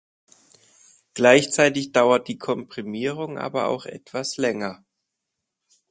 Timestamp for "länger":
4.37-4.83